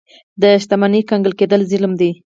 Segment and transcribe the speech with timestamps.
[0.41, 2.11] د شتمنۍ کنګل کېدل ظلم دی.